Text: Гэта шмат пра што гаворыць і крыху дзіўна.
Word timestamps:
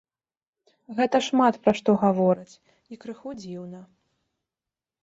Гэта 0.99 1.17
шмат 1.27 1.59
пра 1.65 1.75
што 1.81 1.95
гаворыць 2.05 2.59
і 2.95 3.01
крыху 3.05 3.29
дзіўна. 3.45 3.79